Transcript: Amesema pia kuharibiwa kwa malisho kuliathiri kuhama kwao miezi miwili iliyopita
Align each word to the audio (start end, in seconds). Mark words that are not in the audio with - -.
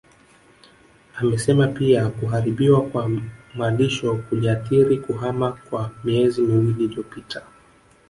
Amesema 1.17 1.67
pia 1.67 2.09
kuharibiwa 2.09 2.81
kwa 2.81 3.09
malisho 3.55 4.15
kuliathiri 4.15 4.97
kuhama 4.97 5.51
kwao 5.51 5.91
miezi 6.03 6.41
miwili 6.41 6.83
iliyopita 6.83 7.43